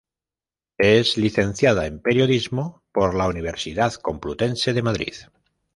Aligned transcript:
Es 0.79 1.15
licenciada 1.17 1.85
en 1.85 1.99
periodismo 1.99 2.81
por 2.91 3.13
la 3.13 3.27
Universidad 3.27 3.93
Complutense 3.93 4.73
de 4.73 4.81
Madrid. 4.81 5.13